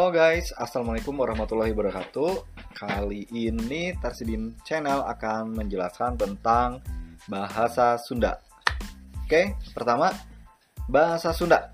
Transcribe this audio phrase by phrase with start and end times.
[0.00, 2.48] Halo guys, Assalamualaikum warahmatullahi wabarakatuh.
[2.72, 6.80] Kali ini Tarsidin Channel akan menjelaskan tentang
[7.28, 8.40] bahasa Sunda.
[9.20, 10.08] Oke, pertama
[10.88, 11.68] Bahasa Sunda.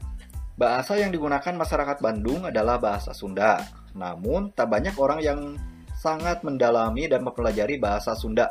[0.59, 3.63] Bahasa yang digunakan masyarakat Bandung adalah bahasa Sunda.
[3.95, 5.55] Namun, tak banyak orang yang
[5.95, 8.51] sangat mendalami dan mempelajari bahasa Sunda.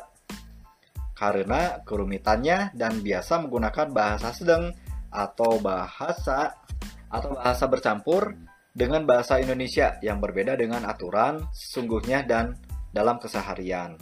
[1.20, 4.72] Karena kerumitannya dan biasa menggunakan bahasa sedang
[5.12, 6.64] atau bahasa
[7.12, 12.60] atau bahasa bercampur dengan bahasa Indonesia yang berbeda dengan aturan sesungguhnya dan
[12.92, 13.96] dalam keseharian.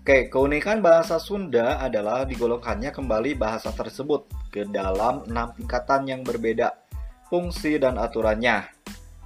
[0.00, 6.72] Oke, keunikan bahasa Sunda adalah digolongkannya kembali bahasa tersebut ke dalam enam tingkatan yang berbeda,
[7.28, 8.64] fungsi dan aturannya.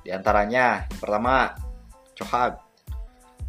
[0.03, 1.55] Di antaranya, pertama,
[2.19, 2.59] cohag.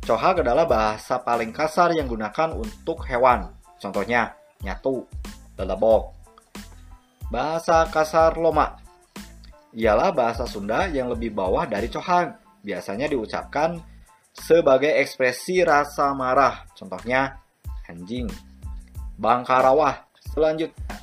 [0.01, 3.53] Cohag adalah bahasa paling kasar yang digunakan untuk hewan.
[3.77, 4.33] Contohnya,
[4.65, 5.05] nyatu,
[5.53, 6.17] lelebok.
[7.29, 8.88] Bahasa kasar loma
[9.73, 12.33] ialah bahasa Sunda yang lebih bawah dari cohang.
[12.65, 13.79] Biasanya diucapkan
[14.33, 16.65] sebagai ekspresi rasa marah.
[16.73, 17.37] Contohnya,
[17.85, 18.29] anjing.
[19.19, 20.09] Bangkarawah.
[20.31, 20.95] Selanjutnya,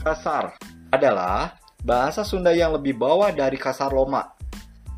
[0.00, 0.56] kasar
[0.90, 4.36] adalah bahasa Sunda yang lebih bawah dari kasar loma.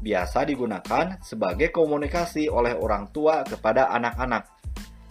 [0.02, 4.50] Biasa digunakan sebagai komunikasi oleh orang tua kepada anak-anak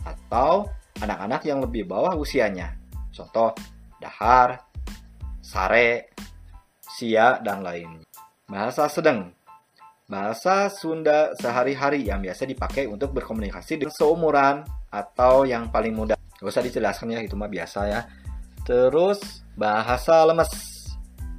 [0.03, 0.67] atau
[0.99, 2.75] anak-anak yang lebih bawah usianya.
[3.15, 3.55] Contoh,
[4.03, 4.67] dahar,
[5.39, 6.11] sare,
[6.97, 8.03] sia, dan lain.
[8.47, 9.31] Bahasa sedang
[10.11, 16.19] Bahasa Sunda sehari-hari yang biasa dipakai untuk berkomunikasi dengan seumuran atau yang paling muda.
[16.35, 18.03] Gak usah dijelaskan ya, itu mah biasa ya.
[18.67, 20.51] Terus, bahasa lemes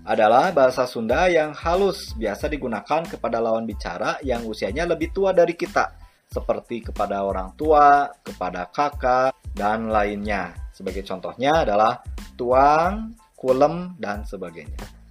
[0.08, 5.53] adalah bahasa Sunda yang halus, biasa digunakan kepada lawan bicara yang usianya lebih tua dari
[5.53, 5.92] kita,
[6.33, 10.56] seperti kepada orang tua, kepada kakak, dan lainnya.
[10.73, 12.00] Sebagai contohnya adalah
[12.41, 15.02] tuang, kulem, dan sebagainya.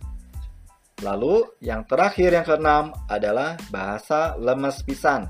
[1.02, 5.25] Lalu yang terakhir yang keenam adalah bahasa lemes pisan.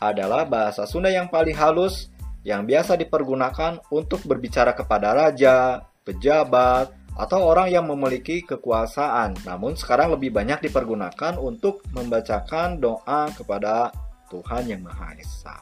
[0.00, 2.08] Adalah bahasa Sunda yang paling halus
[2.44, 9.38] yang biasa dipergunakan untuk berbicara kepada raja, pejabat, atau orang yang memiliki kekuasaan.
[9.46, 13.94] Namun sekarang lebih banyak dipergunakan untuk membacakan doa kepada
[14.28, 15.56] Tuhan Yang Maha Esa.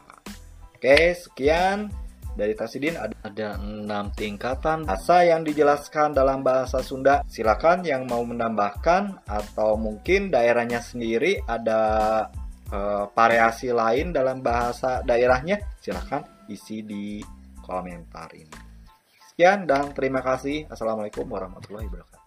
[0.74, 1.92] Oke, sekian
[2.32, 7.20] dari Tasidin ada, ada 6 tingkatan bahasa yang dijelaskan dalam bahasa Sunda.
[7.28, 11.80] Silakan yang mau menambahkan atau mungkin daerahnya sendiri ada
[12.72, 17.20] uh, variasi lain dalam bahasa daerahnya, silakan isi di
[17.60, 18.56] komentar ini.
[19.32, 20.68] Sekian dan terima kasih.
[20.68, 22.21] Assalamualaikum warahmatullahi wabarakatuh.